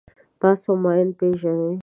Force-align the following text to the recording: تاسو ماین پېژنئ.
تاسو 0.41 0.69
ماین 0.83 1.09
پېژنئ. 1.17 1.71